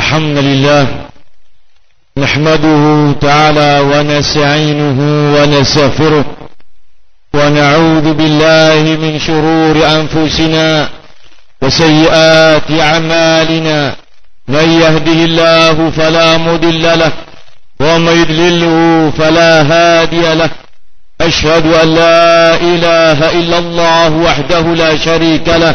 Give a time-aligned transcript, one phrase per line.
[0.00, 0.86] الحمد لله
[2.18, 4.98] نحمده تعالى ونستعينه
[5.36, 6.24] ونستغفره
[7.34, 10.88] ونعوذ بالله من شرور أنفسنا
[11.62, 13.94] وسيئات أعمالنا
[14.48, 17.12] من يهده الله فلا مضل له
[17.80, 20.50] ومن يضلله فلا هادي له
[21.20, 25.74] أشهد أن لا إله إلا الله وحده لا شريك له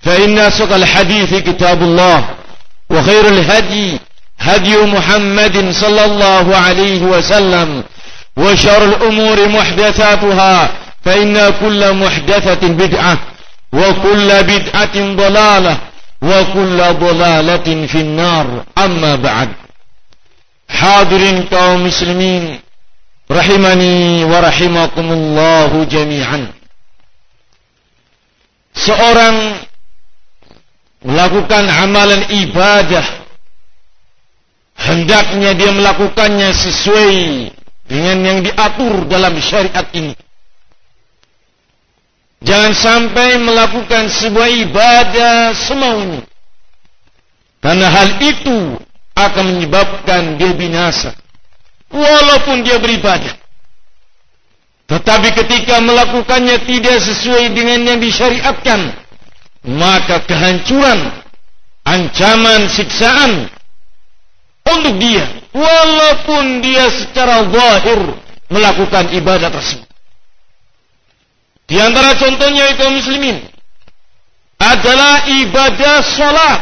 [0.00, 2.24] فإن أسق الحديث كتاب الله
[2.90, 3.98] وخير الهدي
[4.40, 7.84] هدي محمد صلى الله عليه وسلم
[8.36, 10.72] وشر الأمور محدثاتها
[11.04, 13.18] فإن كل محدثة بدعة
[13.72, 15.78] وكل بدعة ضلالة
[16.22, 18.64] وكل ضلالة في النار.
[18.78, 19.48] أما بعد
[20.70, 22.58] حاضر kaum muslimin
[23.30, 26.46] rahimani wa rahimakumullahu jami'an
[28.74, 29.54] seorang
[31.04, 33.06] melakukan amalan ibadah.
[34.80, 37.16] Hendaknya dia melakukannya sesuai
[37.84, 40.16] dengan yang diatur dalam syariat ini.
[42.40, 46.24] Jangan sampai melakukan sebuah ibadah semaunya.
[47.60, 48.80] Karena hal itu
[49.12, 51.12] akan menyebabkan dia binasa.
[51.92, 53.36] Walaupun dia beribadah.
[54.88, 58.99] Tetapi ketika melakukannya tidak sesuai dengan yang disyariatkan
[59.66, 61.20] maka kehancuran,
[61.84, 63.48] ancaman, siksaan
[64.64, 68.00] untuk dia, walaupun dia secara zahir
[68.48, 69.88] melakukan ibadah tersebut.
[71.70, 73.36] Di antara contohnya itu muslimin
[74.58, 76.60] adalah ibadah salat.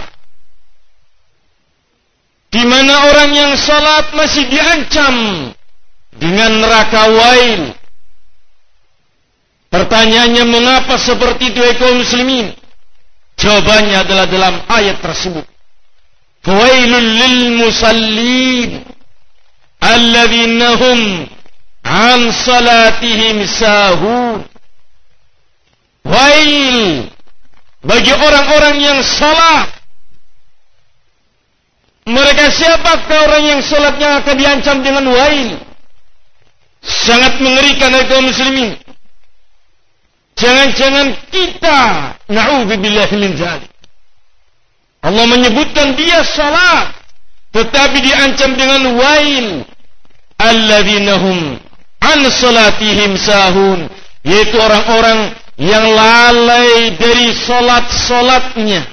[2.49, 5.15] Di mana orang yang salat masih diancam
[6.17, 7.63] dengan neraka wail.
[9.69, 12.57] Pertanyaannya mengapa seperti itu kaum muslimin?
[13.39, 15.47] Jawabannya adalah dalam ayat tersebut.
[16.43, 18.83] Fawailul lil musallin
[19.79, 21.01] alladzina hum
[21.87, 24.43] an salatihim sahun.
[26.03, 27.07] Wail
[27.87, 29.71] bagi orang-orang yang salat.
[32.09, 35.61] Mereka siapakah orang yang salatnya akan diancam dengan wail?
[36.81, 38.88] Sangat mengerikan dari kaum muslimin.
[40.39, 41.81] Jangan-jangan kita
[42.31, 43.71] na'udzubillah min zalik.
[45.03, 46.95] Allah menyebutkan dia salat
[47.55, 49.47] tetapi diancam dengan wail
[50.39, 51.59] alladzina hum
[52.03, 53.91] an salatihim sahun
[54.23, 58.87] yaitu orang-orang yang lalai dari salat-salatnya.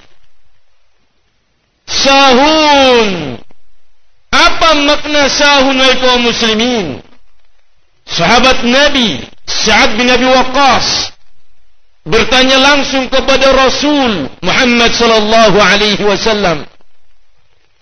[1.85, 3.37] Sahun.
[4.33, 7.05] Apa makna sahun wahai kaum muslimin?
[8.09, 11.14] Sahabat Nabi Sa'ad bin Abi Waqqas
[12.05, 16.69] bertanya langsung kepada Rasul Muhammad sallallahu alaihi wasallam.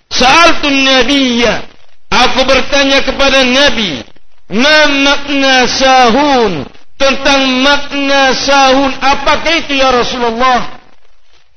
[0.07, 1.67] Sa'altun nabiyya,
[2.07, 3.99] aku bertanya kepada Nabi,
[4.55, 10.79] "Ma makna sahun?" Tentang makna sahun apakah itu ya Rasulullah?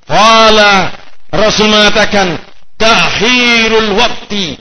[0.09, 0.91] Qala
[1.31, 2.41] Rasul mengatakan,
[2.75, 4.59] "Tahirul waktu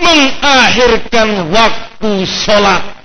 [0.00, 2.99] mengakhirkan waktu salat."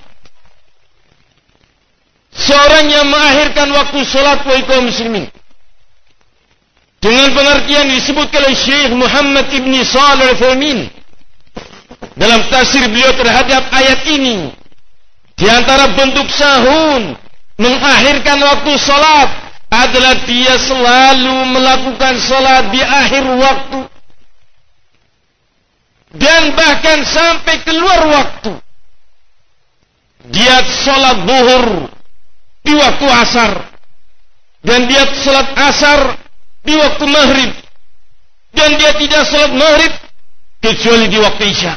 [2.36, 5.24] Seorang yang mengakhirkan waktu sholat wa muslimin.
[7.00, 10.78] Dengan pengertian disebut oleh Syekh Muhammad Ibn Salih Al-Famin.
[12.16, 14.52] Dalam tafsir beliau terhadap ayat ini.
[15.32, 17.16] Di antara bentuk sahun.
[17.56, 19.28] Mengakhirkan waktu sholat.
[19.72, 23.80] Adalah dia selalu melakukan sholat di akhir waktu.
[26.16, 28.52] Dan bahkan sampai keluar waktu.
[30.32, 31.95] Dia sholat buhur
[32.66, 33.52] di waktu asar
[34.66, 36.00] dan dia salat asar
[36.66, 37.52] di waktu maghrib
[38.50, 39.92] dan dia tidak salat maghrib
[40.58, 41.74] kecuali di waktu isya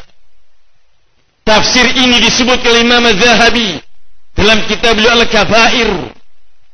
[1.50, 3.82] Tafsir ini disebut oleh Imam Az-Zahabi
[4.38, 6.14] dalam kitab beliau Al-Kabair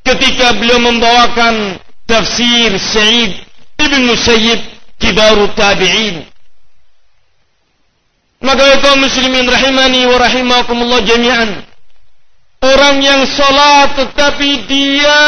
[0.03, 3.39] ketika beliau membawakan tafsir Sa'id
[3.79, 4.61] Ibn Musayyib
[4.99, 6.27] kibarut tabi'in.
[8.45, 11.64] Maka kaum muslimin rahimani wa rahimakumullah jami'an.
[12.65, 15.21] Orang yang salat tetapi dia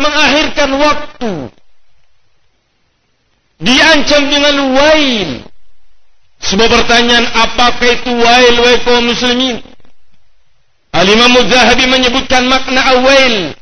[0.00, 1.32] mengakhirkan waktu.
[3.60, 5.44] Diancam dengan wail.
[6.40, 9.60] Sebuah pertanyaan apakah itu wail wahai kaum muslimin?
[10.96, 11.34] Al-Imam
[11.92, 13.52] menyebutkan makna awail.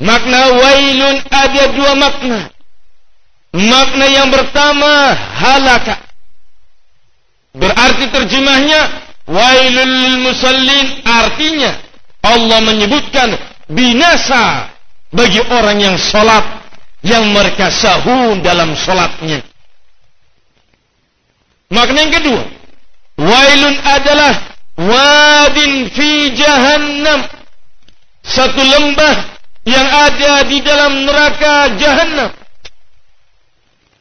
[0.00, 2.40] Makna wailun ada dua makna.
[3.52, 6.00] Makna yang pertama halaka.
[7.52, 8.80] Berarti terjemahnya
[9.28, 11.93] wailul musallin artinya
[12.24, 13.36] Allah menyebutkan
[13.68, 14.72] binasa
[15.12, 16.64] bagi orang yang salat
[17.04, 19.44] yang mereka sahun dalam salatnya.
[21.68, 22.42] Makna yang kedua,
[23.20, 24.32] wailun adalah
[24.80, 27.28] wadin fi jahannam.
[28.24, 29.36] Satu lembah
[29.68, 32.30] yang ada di dalam neraka jahannam.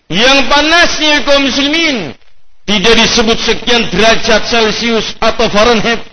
[0.07, 2.15] Yang panasnya kaum muslimin
[2.63, 6.12] tidak disebut sekian derajat Celcius atau Fahrenheit.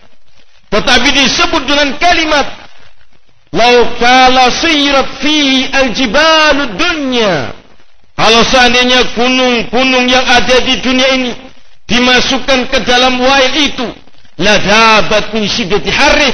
[0.71, 2.47] Tetapi disebut dengan kalimat
[3.51, 7.51] Laukala sirat fi al-jibalu dunya
[8.21, 11.33] kalau seandainya gunung-gunung yang ada di dunia ini
[11.89, 13.89] dimasukkan ke dalam wail itu,
[14.37, 16.29] ladabat min syiddati harih,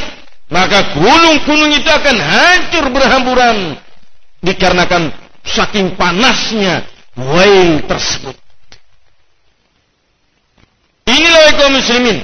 [0.51, 3.79] maka gunung-gunung itu akan hancur berhamburan
[4.43, 5.15] dikarenakan
[5.47, 6.83] saking panasnya
[7.15, 8.35] wail tersebut.
[11.07, 12.19] Inilah kaum muslimin.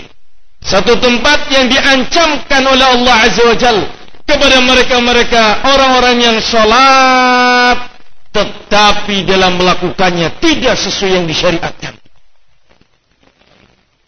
[0.72, 3.92] Satu tempat yang diancamkan oleh Allah Azza wa Jalla
[4.24, 7.92] kepada mereka-mereka orang-orang yang salat
[8.32, 11.92] tetapi dalam melakukannya tidak sesuai yang disyariatkan.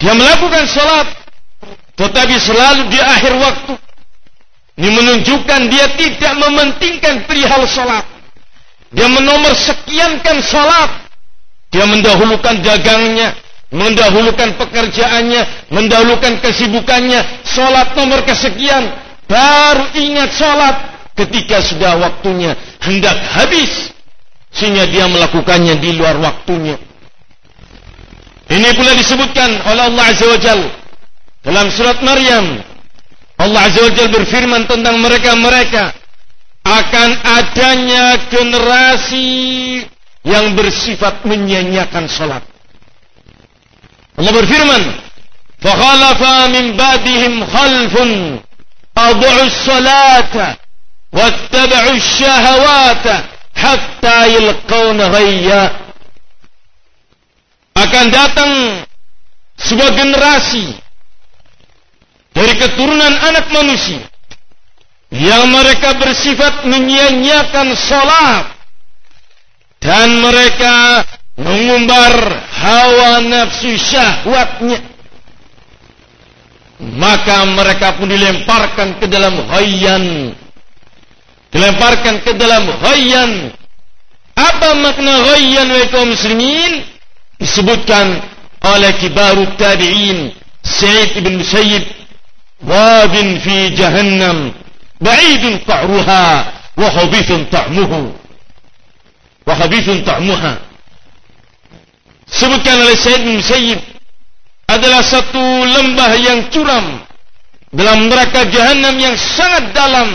[0.01, 1.09] Dia melakukan salat
[2.01, 3.75] tetapi selalu di akhir waktu.
[4.81, 8.09] Ini menunjukkan dia tidak mementingkan perihal salat.
[8.89, 10.91] Dia menomor sekiankan salat.
[11.69, 13.37] Dia mendahulukan dagangnya,
[13.75, 18.87] mendahulukan pekerjaannya, mendahulukan kesibukannya, salat nomor kesekian,
[19.27, 20.77] baru ingat salat
[21.19, 23.91] ketika sudah waktunya hendak habis
[24.55, 26.79] sehingga dia melakukannya di luar waktunya.
[28.47, 30.61] Ini pula disebutkan oleh Allah Azza wa Jal
[31.43, 32.63] dalam surat Maryam.
[33.43, 35.91] Allah Azza wa Jal berfirman tentang mereka-mereka
[36.63, 39.27] akan adanya generasi
[40.23, 42.54] yang bersifat menyanyiakan salat.
[44.15, 44.83] Allah berfirman,
[45.59, 48.11] "Fakhalafa min ba'dihim khalfun
[48.95, 50.57] ad'u salata
[51.15, 55.63] wattaba'u syahawata hatta yalqawna ghayya.
[57.75, 58.51] Akan datang
[59.59, 60.79] sebuah generasi
[62.35, 64.03] dari keturunan anak manusia
[65.15, 68.47] yang mereka bersifat menyia-nyiakan salat
[69.79, 71.03] dan mereka
[71.35, 72.15] mengumbar
[72.63, 74.79] hawa nafsu syahwatnya
[76.95, 80.35] maka mereka pun dilemparkan ke dalam ghayyan
[81.55, 83.55] dilemparkan ke dalam ghayyan.
[84.35, 86.83] Apa makna ghayyan wa muslimin?
[87.39, 88.19] Disebutkan
[88.67, 90.35] oleh kibarut tabi'in
[90.67, 91.87] Sa'id ibn Musayyib
[92.67, 94.51] wadin fi jahannam
[94.99, 96.25] ba'idun qa'ruha
[96.75, 98.17] wa khabithun ta'muhu
[99.45, 100.57] wa khabithun ta'muha
[102.35, 103.41] sebutkan oleh Sa'id bin
[104.67, 107.05] adalah satu lembah yang curam
[107.75, 110.09] dalam neraka jahanam yang sangat dalam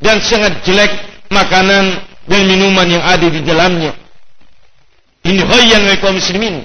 [0.00, 0.92] dan sangat jelek
[1.32, 3.94] makanan dan minuman yang ada di dalamnya.
[5.26, 6.62] Ini hoyan wa kaum muslimin.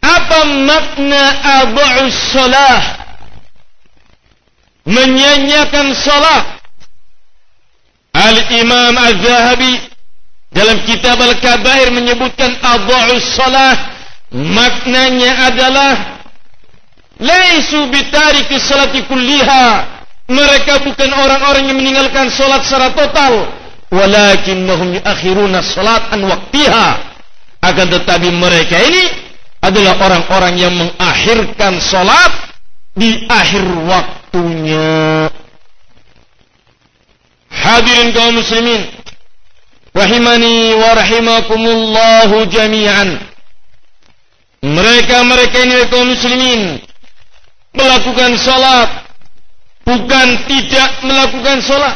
[0.00, 1.22] Apa makna
[1.62, 2.80] abu'us salah?
[4.88, 6.46] Menyanyiakan salat.
[8.16, 9.87] Al-Imam Az-Zahabi
[10.54, 13.74] dalam kitab Al-Kabair menyebutkan abu'us salah
[14.32, 15.92] maknanya adalah
[17.20, 23.48] laisu bitariki salati kulliha mereka bukan orang-orang yang meninggalkan solat secara total.
[23.88, 26.88] Walakinnahum yuakhiruna solat an waktiha.
[27.64, 29.08] Akan tetapi mereka ini
[29.64, 32.52] adalah orang-orang yang mengakhirkan solat
[32.92, 35.32] di akhir waktunya.
[37.48, 38.97] Hadirin kaum muslimin.
[39.98, 43.18] Rahimani wa rahimakumullahu jami'an.
[44.62, 46.78] Mereka-mereka ini kaum muslimin
[47.74, 48.90] melakukan salat
[49.82, 51.94] bukan tidak melakukan sholat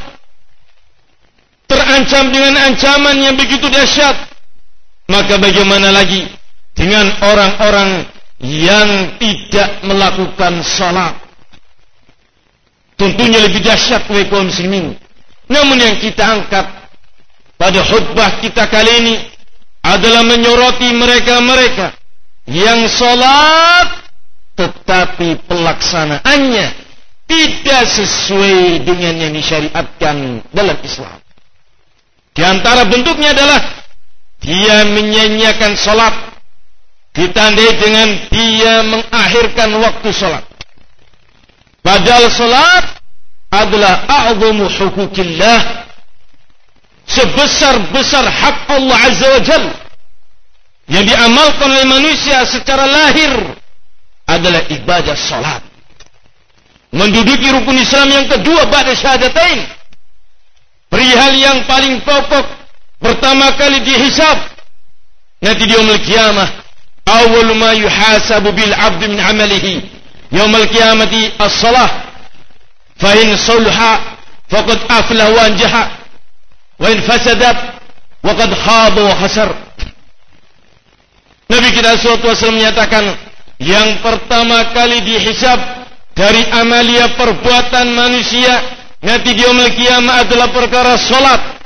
[1.66, 4.14] terancam dengan ancaman yang begitu dahsyat
[5.10, 6.26] maka bagaimana lagi
[6.74, 8.06] dengan orang-orang
[8.42, 11.14] yang tidak melakukan salat.
[12.98, 14.98] Tentunya lebih dahsyat kaum muslimin.
[15.46, 16.81] Namun yang kita angkat
[17.62, 19.14] pada khutbah kita kali ini
[19.86, 21.94] adalah menyoroti mereka-mereka
[22.50, 24.02] yang salat
[24.58, 26.66] tetapi pelaksanaannya
[27.30, 31.22] tidak sesuai dengan yang disyariatkan dalam Islam.
[32.34, 33.62] Di antara bentuknya adalah
[34.42, 36.14] dia menyanyiakan salat
[37.14, 40.42] ditandai dengan dia mengakhirkan waktu salat.
[41.78, 42.84] Padahal salat
[43.54, 45.81] adalah a'zamu hukukillah
[47.12, 49.64] sebesar-besar hak Allah Azza wa Jal
[50.88, 53.32] yang diamalkan oleh manusia secara lahir
[54.26, 55.62] adalah ibadah salat.
[56.92, 59.64] Menduduki rukun Islam yang kedua pada syahadatain.
[60.92, 62.44] Perihal yang paling pokok
[63.00, 64.36] pertama kali dihisab
[65.40, 66.48] nanti di yaumul qiyamah
[67.08, 69.88] awal ma yuhasabu bil 'abd min 'amalihi
[70.30, 71.88] yaumul qiyamati as-salah
[73.00, 74.20] fa in sulha
[74.52, 76.01] faqad aflah wa anjaha
[76.82, 77.78] wa in fasadat
[78.26, 79.14] waqad khaba
[81.52, 83.12] Nabi kita SAW menyatakan
[83.60, 85.60] yang pertama kali dihisab
[86.16, 88.52] dari amalia perbuatan manusia
[89.04, 91.60] nanti kiamat adalah perkara solat.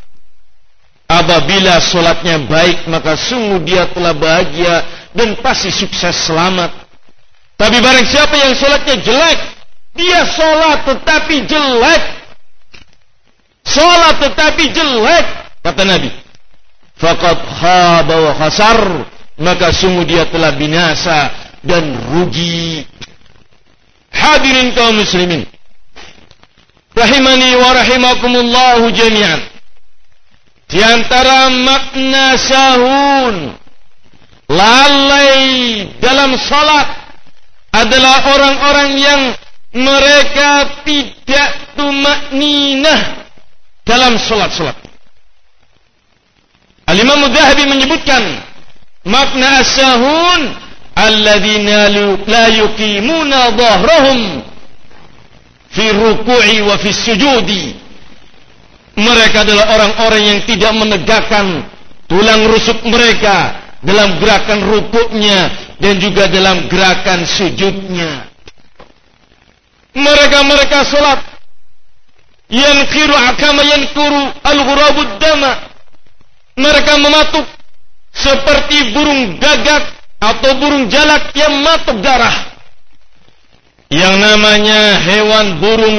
[1.07, 4.83] Apabila solatnya baik maka sungguh dia telah bahagia
[5.15, 6.75] dan pasti sukses selamat.
[7.57, 9.39] Tapi barang siapa yang solatnya jelek,
[9.95, 12.03] dia solat tetapi jelek.
[13.67, 15.27] Solat tetapi jelek,
[15.67, 16.11] kata Nabi.
[16.97, 18.81] Fakat khaba wa khasar,
[19.43, 21.35] maka sungguh dia telah binasa
[21.67, 22.87] dan rugi.
[24.15, 25.45] Hadirin kaum muslimin.
[26.97, 29.41] Rahimani wa rahimakumullah jami'an.
[30.67, 33.35] Di antara makna sahun
[34.49, 36.89] lalai dalam salat
[37.77, 39.23] adalah orang-orang yang
[39.77, 43.26] mereka tidak tumak ninah
[43.87, 44.75] dalam salat-salat.
[46.91, 48.23] Al-Imam Dhahabi menyebutkan
[49.07, 50.41] makna as-sahun
[50.99, 51.91] alladzina
[52.27, 54.43] la yuqimuna dhahrahum
[55.71, 57.77] fi ruku'i wa fi sujudi
[58.97, 61.69] mereka adalah orang-orang yang tidak menegakkan
[62.09, 68.25] tulang rusuk mereka dalam gerakan rukuknya dan juga dalam gerakan sujudnya
[69.93, 71.21] mereka-mereka salat
[72.49, 75.53] yankiru akama yankuru al-ghurabud dama
[76.57, 77.47] mereka mematuk
[78.17, 82.57] seperti burung gagak atau burung jalak yang matuk darah.
[83.87, 85.99] Yang namanya hewan burung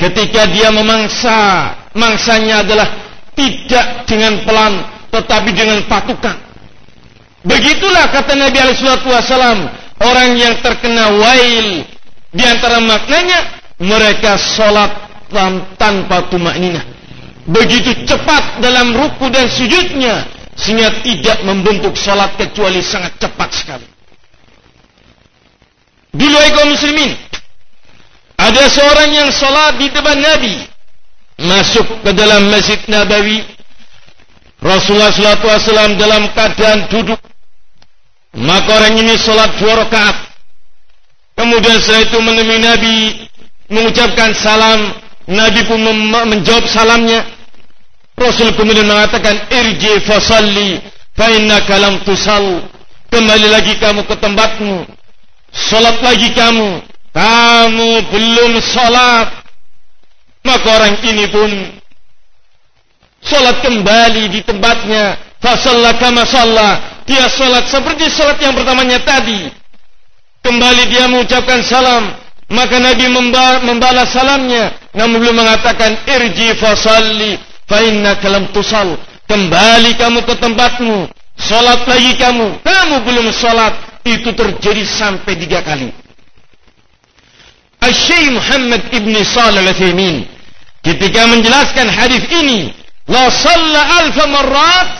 [0.00, 1.36] ketika dia memangsa
[1.94, 2.88] mangsanya adalah
[3.36, 4.74] tidak dengan pelan
[5.12, 6.36] tetapi dengan patukan.
[7.46, 9.58] Begitulah kata Nabi Alaihissalam
[10.02, 11.86] orang yang terkena wail
[12.34, 15.05] di antara maknanya mereka sholat
[15.76, 16.82] tanpa tumak nina
[17.46, 20.26] begitu cepat dalam ruku dan sujudnya
[20.58, 23.88] sehingga tidak membentuk salat kecuali sangat cepat sekali.
[26.16, 27.12] Dulu kaum muslimin
[28.40, 30.54] ada seorang yang salat di depan Nabi
[31.44, 33.44] masuk ke dalam Masjid Nabawi.
[34.56, 37.20] Rasulullah SAW dalam keadaan duduk.
[38.36, 40.16] Maka orang ini salat dua rakaat.
[41.36, 42.96] Kemudian setelah itu menemui Nabi
[43.68, 45.82] mengucapkan salam Nabi pun
[46.30, 47.36] menjawab salamnya
[48.16, 50.80] Rasul kemudian mengatakan irji fasalli
[51.12, 52.64] fa innaka lam tusal.
[53.12, 54.88] Kembali lagi kamu ke tempatmu.
[55.52, 56.80] Salat lagi kamu.
[57.12, 59.28] Kamu belum salat.
[60.42, 61.50] Maka orang ini pun
[63.20, 65.20] salat kembali di tempatnya.
[65.36, 66.24] Fasalla kama.
[67.04, 69.52] Dia salat seperti salat yang pertamanya tadi.
[70.40, 72.16] Kembali dia mengucapkan salam.
[72.46, 73.10] Maka Nabi
[73.66, 74.70] membalas salamnya.
[74.94, 77.34] Namun belum mengatakan irji fasalli
[77.66, 78.94] fa innaka lam tusal.
[79.26, 81.10] Kembali kamu ke tempatmu.
[81.34, 82.62] Salat lagi kamu.
[82.62, 83.74] Kamu belum salat.
[84.06, 85.90] Itu terjadi sampai tiga kali.
[87.82, 90.16] Asy-Syaikh Muhammad Ibn Shalih Al-Utsaimin
[90.80, 92.70] ketika menjelaskan hadis ini
[93.10, 94.90] la shalla alfa marrat.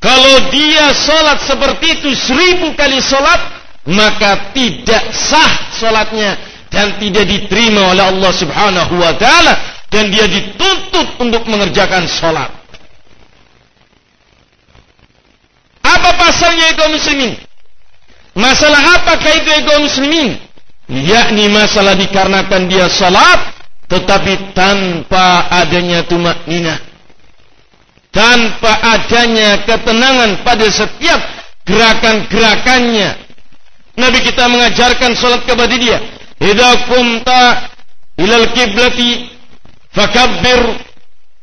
[0.00, 3.36] Kalau dia salat seperti itu seribu kali salat
[3.84, 9.54] maka tidak sah salatnya dan tidak diterima oleh Allah Subhanahu wa taala
[9.90, 12.50] dan dia dituntut untuk mengerjakan sholat.
[15.82, 17.34] Apa pasalnya kaum muslimin?
[18.38, 20.38] Masalah apakah itu kaum muslimin?
[20.90, 23.58] Yakni masalah dikarenakan dia sholat
[23.90, 26.46] tetapi tanpa adanya tumak.
[28.14, 31.18] Tanpa adanya ketenangan pada setiap
[31.66, 33.18] gerakan-gerakannya.
[33.98, 35.98] Nabi kita mengajarkan salat kepada dia.
[36.42, 37.28] إذا قمت
[38.20, 39.26] إلى القبلة
[39.92, 40.76] فكبر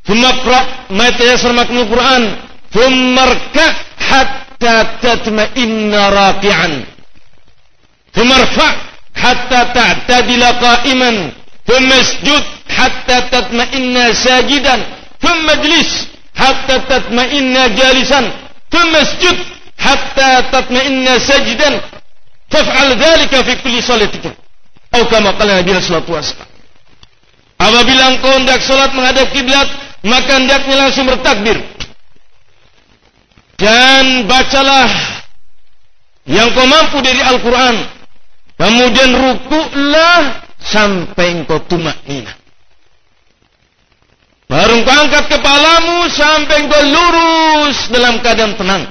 [0.07, 2.35] ثم اقرأ ما يتيسر معك من القرآن
[2.73, 6.85] ثم اركع حتى تطمئن راكعا.
[8.13, 8.75] ثم ارفع
[9.15, 11.31] حتى تعتدل قائما.
[11.67, 14.75] ثم اسجد حتى تطمئن ساجدا.
[15.21, 18.31] ثم اجلس حتى تطمئن جالسا.
[18.71, 19.37] ثم اسجد
[19.79, 21.81] حتى تطمئن سجدا
[22.49, 24.46] تفعل ذلك في كل صلاتك.
[24.91, 26.48] Atau kama qala Nabi sallallahu.
[27.58, 29.67] Apabila engkau hendak salat menghadap kiblat,
[30.06, 31.58] maka hendaknya langsung bertakbir.
[33.58, 34.89] Dan bacalah
[36.29, 37.75] yang kau mampu dari Al-Quran.
[38.58, 42.34] Kemudian rukuklah sampai engkau tumak nina.
[44.48, 48.84] Baru engkau angkat kepalamu sampai engkau lurus dalam keadaan tenang.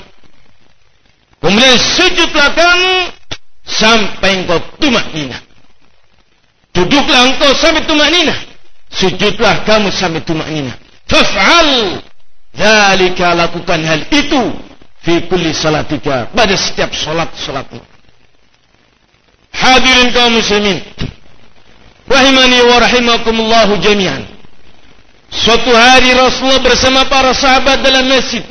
[1.39, 2.95] Kemudian sujudlah kamu
[3.63, 5.46] sampai engkau tumak nina.
[6.77, 8.37] Duduklah engkau sampai tumak nina.
[8.93, 10.77] Sujudlah kamu sampai tumak nina.
[11.09, 12.05] Faf'al.
[12.53, 14.43] Zalika lakukan hal itu.
[15.01, 16.29] Fi kulli salatika.
[16.37, 17.81] Pada setiap salat-salatmu.
[19.57, 20.85] Hadirin kaum muslimin.
[22.05, 24.29] Rahimani wa rahimakumullahu jami'an.
[25.33, 28.45] Suatu hari Rasulullah bersama para sahabat dalam masjid.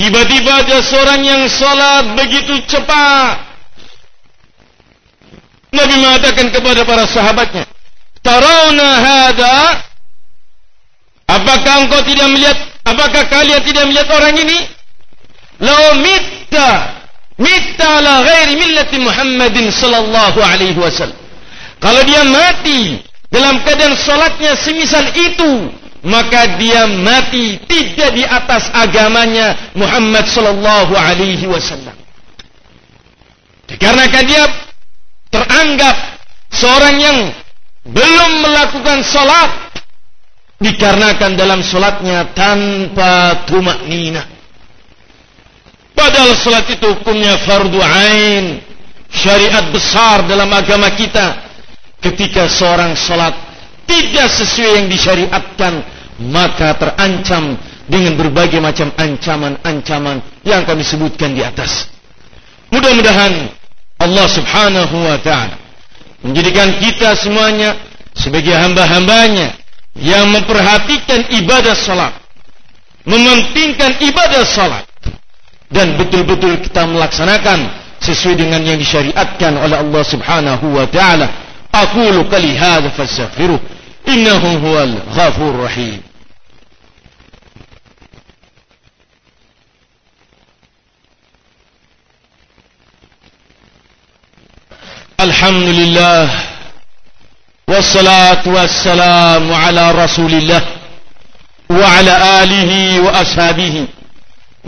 [0.00, 3.49] Tiba-tiba ada seorang yang salat begitu cepat.
[5.70, 7.64] Nabi mengatakan kepada para sahabatnya,
[8.22, 9.58] "Tarawna hada?
[11.30, 12.58] Apakah engkau tidak melihat?
[12.82, 14.58] Apakah kalian tidak melihat orang ini?
[15.62, 16.70] Lau mitta,
[17.38, 21.18] mitta la ghairi millati Muhammadin sallallahu alaihi wasallam."
[21.80, 23.00] Kalau dia mati
[23.30, 25.70] dalam keadaan salatnya semisal itu,
[26.02, 31.94] maka dia mati tidak di atas agamanya Muhammad sallallahu alaihi wasallam.
[33.70, 34.44] Dikarenakan dia
[35.30, 35.96] teranggap
[36.50, 37.18] seorang yang
[37.86, 39.72] belum melakukan salat
[40.60, 44.26] dikarenakan dalam salatnya tanpa tumak nina.
[45.96, 48.60] Padahal salat itu hukumnya fardu ain,
[49.08, 51.48] syariat besar dalam agama kita.
[52.00, 53.36] Ketika seorang salat
[53.84, 55.84] tidak sesuai yang disyariatkan
[56.28, 57.56] maka terancam
[57.88, 61.88] dengan berbagai macam ancaman-ancaman yang kami sebutkan di atas.
[62.70, 63.59] Mudah-mudahan
[64.00, 65.60] Allah Subhanahu wa taala.
[66.24, 67.76] Menjadikan kita semuanya
[68.16, 69.56] sebagai hamba-hambanya
[69.96, 72.16] yang memperhatikan ibadah salat,
[73.04, 74.84] mementingkan ibadah salat
[75.70, 81.28] dan betul-betul kita melaksanakan sesuai dengan yang disyariatkan oleh Allah Subhanahu wa taala.
[81.70, 83.60] Aqulu qali hadza fastaghfiruh
[84.10, 86.02] innahu huwal ghafur rahim.
[95.30, 96.24] الحمد لله
[97.70, 100.62] والصلاة والسلام على رسول الله
[101.70, 102.72] وعلى آله
[103.04, 103.74] وأصحابه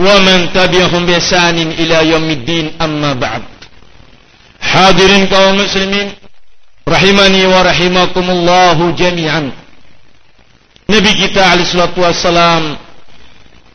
[0.06, 2.66] ومن تبعهم بإحسان إلى يوم الدين.
[2.86, 3.42] أما بعد
[4.70, 6.08] حاضرين قوم مسلمين
[6.94, 9.42] رحمني ورحمكم الله جميعا.
[10.94, 12.64] نبي كتاب عليه الصلاة والسلام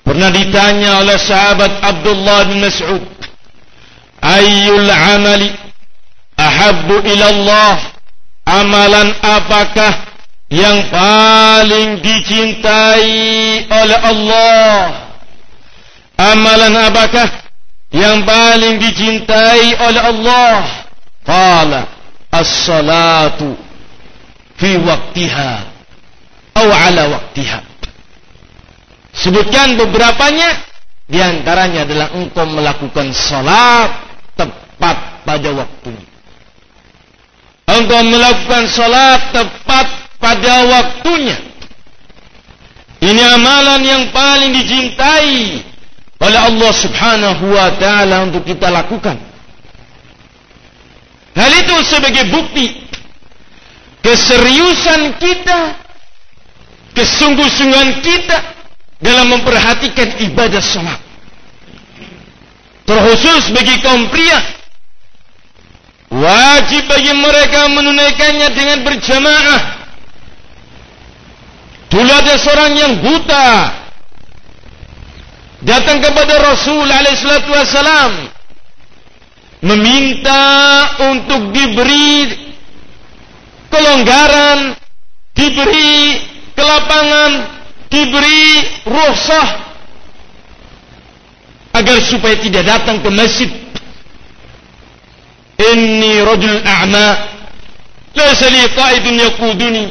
[0.08, 3.04] pernah ditanya oleh sahabat Abdullah bin Mas'ud
[4.24, 5.67] ayyul amali
[6.48, 7.76] ahabbu ila Allah?"
[8.48, 10.08] Amalan apakah
[10.48, 15.12] yang paling dicintai oleh Allah?
[16.16, 17.28] Amalan apakah
[17.92, 20.60] yang paling dicintai oleh Allah?
[21.28, 21.92] Qala
[22.32, 23.52] as-salatu
[24.56, 25.78] fi waktiha
[26.58, 27.60] atau ala waktiha.
[29.14, 30.66] Sebutkan beberapanya
[31.06, 33.92] di antaranya adalah engkau melakukan salat
[34.34, 36.07] tepat pada waktunya.
[37.78, 39.88] Engkau melakukan salat tepat
[40.18, 41.38] pada waktunya.
[42.98, 45.62] Ini amalan yang paling dicintai
[46.18, 49.22] oleh Allah Subhanahu wa taala untuk kita lakukan.
[51.38, 52.90] Hal itu sebagai bukti
[54.02, 55.78] keseriusan kita,
[56.98, 58.38] kesungguh-sungguhan kita
[58.98, 60.98] dalam memperhatikan ibadah salat.
[62.90, 64.57] Terkhusus bagi kaum pria,
[66.12, 69.62] wajib bagi mereka menunaikannya dengan berjamaah.
[71.88, 73.50] Dulu ada seorang yang buta.
[75.64, 78.14] Datang kepada Rasul alaihissalatu wassalam.
[79.58, 80.46] Meminta
[81.10, 82.30] untuk diberi
[83.74, 84.78] kelonggaran,
[85.34, 86.22] diberi
[86.54, 87.32] kelapangan,
[87.90, 88.44] diberi
[88.86, 89.48] ruhsah
[91.74, 93.50] agar supaya tidak datang ke masjid
[95.58, 97.08] Inni rajul a'ma.
[98.14, 99.86] Laisa li qa'idun yaquduni.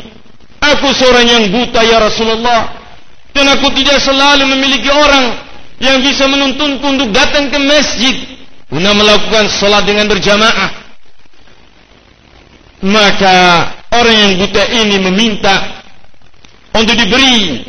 [0.62, 2.74] Aku seorang yang buta ya Rasulullah.
[3.34, 5.36] Dan aku tidak selalu memiliki orang
[5.76, 8.16] yang bisa menuntunku untuk datang ke masjid
[8.72, 10.70] guna melakukan salat dengan berjamaah.
[12.86, 13.36] Maka
[13.92, 15.84] orang yang buta ini meminta
[16.76, 17.64] untuk diberi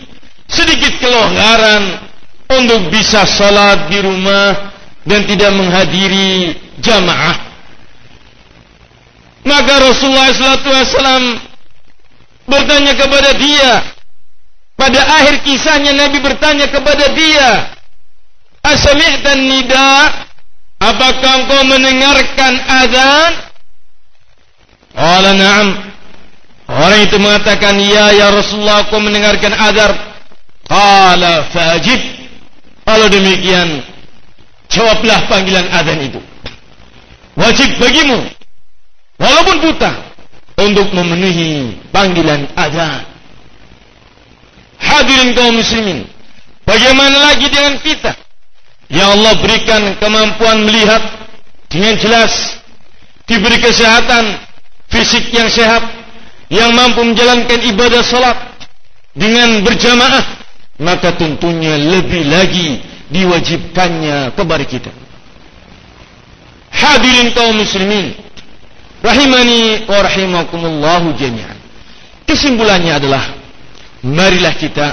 [0.48, 2.08] sedikit kelonggaran
[2.48, 4.72] untuk bisa salat di rumah
[5.08, 7.47] dan tidak menghadiri jamaah.
[9.48, 11.40] Maka Rasulullah SAW
[12.44, 13.96] bertanya kepada dia.
[14.76, 17.72] Pada akhir kisahnya Nabi bertanya kepada dia.
[18.68, 20.28] Asami'tan nida?
[20.78, 23.32] Apakah engkau mendengarkan azan?
[24.94, 25.68] Allah na'am.
[26.68, 29.96] Orang itu mengatakan, Ya, ya Rasulullah, aku mendengarkan azan.
[30.68, 31.98] Qala fajib.
[32.84, 33.82] Kalau demikian,
[34.68, 36.20] jawablah panggilan azan itu.
[37.40, 38.37] Wajib bagimu,
[39.18, 39.92] walaupun buta,
[40.58, 43.06] untuk memenuhi panggilan azan.
[44.78, 46.06] Hadirin kaum muslimin,
[46.66, 48.14] bagaimana lagi dengan kita?
[48.88, 51.02] Ya Allah berikan kemampuan melihat
[51.68, 52.62] dengan jelas,
[53.28, 54.40] diberi kesehatan
[54.88, 55.84] fisik yang sehat,
[56.48, 58.38] yang mampu menjalankan ibadah salat
[59.18, 60.38] dengan berjamaah
[60.78, 64.92] maka tentunya lebih lagi diwajibkannya kepada kita.
[66.70, 68.14] Hadirin kaum muslimin,
[69.04, 71.58] rahimani wa rahimakumullahu jami'an.
[72.28, 73.24] Kesimpulannya adalah
[74.04, 74.88] marilah kita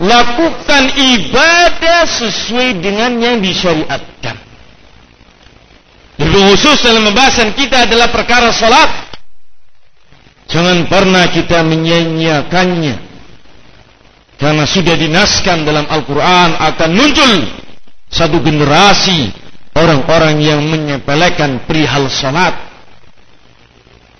[0.00, 4.36] lakukan ibadah sesuai dengan yang disyariatkan.
[6.20, 9.08] Lebih khusus dalam pembahasan kita adalah perkara salat.
[10.50, 12.96] Jangan pernah kita menyanyiakannya
[14.40, 17.32] karena sudah dinaskan dalam Al-Quran akan muncul
[18.10, 19.30] satu generasi
[19.74, 22.54] orang-orang yang menyepelekan perihal salat.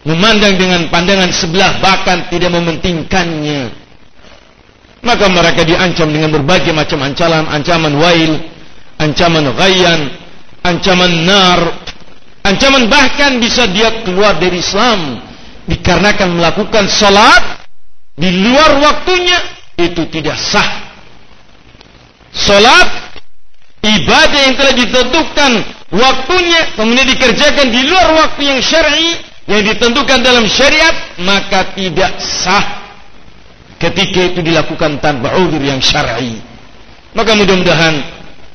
[0.01, 3.69] Memandang dengan pandangan sebelah bahkan tidak mementingkannya.
[5.01, 8.33] Maka mereka diancam dengan berbagai macam ancaman, ancaman wail,
[9.01, 10.01] ancaman ghayan,
[10.65, 11.61] ancaman nar,
[12.45, 15.25] ancaman bahkan bisa dia keluar dari Islam
[15.69, 17.65] dikarenakan melakukan salat
[18.17, 19.39] di luar waktunya
[19.81, 20.93] itu tidak sah.
[22.31, 23.10] Salat
[24.11, 25.53] ibadah yang telah ditentukan
[25.94, 32.83] waktunya kemudian dikerjakan di luar waktu yang syar'i yang ditentukan dalam syariat maka tidak sah
[33.79, 36.42] ketika itu dilakukan tanpa udzur yang syar'i.
[37.14, 38.03] Maka mudah-mudahan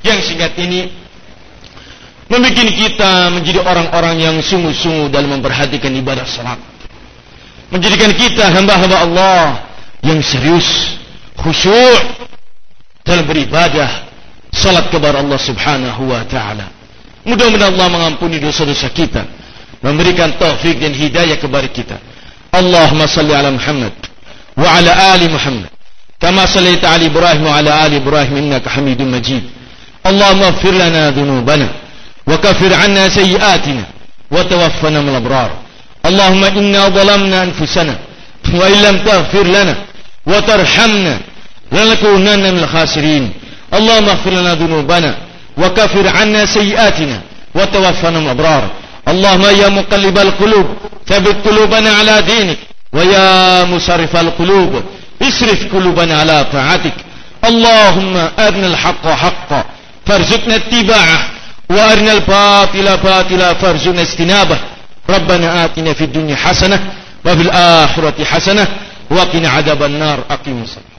[0.04, 0.92] yang singkat ini
[2.28, 6.60] membuat kita menjadi orang-orang yang sungguh-sungguh dalam memperhatikan ibadah salat.
[7.72, 9.40] Menjadikan kita hamba-hamba Allah
[10.06, 11.00] yang serius
[11.42, 12.28] khusyuk
[13.02, 14.05] dalam beribadah
[14.56, 16.72] salat kepada Allah Subhanahu wa taala.
[17.26, 19.28] Mudah-mudahan Allah mengampuni dosa-dosa kita,
[19.84, 21.98] memberikan taufik dan hidayah kepada kita.
[22.56, 23.94] Allahumma salli ala Muhammad
[24.56, 25.70] wa ala ali Muhammad.
[26.22, 29.44] Kama salli ala Ibrahim wa ala ali Ibrahim innaka Hamidum Majid.
[30.06, 31.68] Allahumma ighfir lana dhunubana
[32.26, 33.84] wa kafir 'anna sayyi'atina
[34.32, 35.52] wa tawaffana mal abrar.
[36.06, 37.98] Allahumma inna dhalamna anfusana
[38.54, 39.76] wa illam taghfir lana
[40.26, 41.20] wa tarhamna
[41.74, 43.34] lanakunanna minal khasirin.
[43.76, 45.16] اللهم اغفر لنا ذنوبنا
[45.58, 47.22] وكفر عنا سيئاتنا
[47.56, 48.64] وتوفنا الأبرار
[49.08, 50.68] اللهم يا مقلب القلوب
[51.08, 52.58] ثبت قلوبنا على دينك.
[52.94, 54.84] ويا مصرف القلوب
[55.22, 56.94] اصرف قلوبنا على طاعتك.
[57.46, 59.66] اللهم أرنا الحق حقا
[60.06, 61.20] فارزقنا اتباعه.
[61.70, 64.58] وأرنا الباطل باطلا فارزقنا اجتنابه.
[65.10, 66.80] ربنا آتنا في الدنيا حسنة
[67.26, 68.68] وفي الآخرة حسنة.
[69.12, 70.20] وقنا عذاب النار.
[70.30, 70.95] أقيم الصلاة.